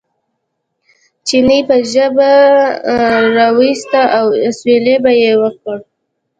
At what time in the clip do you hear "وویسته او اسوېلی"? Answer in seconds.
3.57-4.95